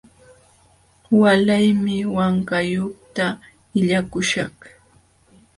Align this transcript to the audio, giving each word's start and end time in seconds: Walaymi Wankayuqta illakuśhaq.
Walaymi 1.19 1.97
Wankayuqta 2.15 3.25
illakuśhaq. 3.79 4.57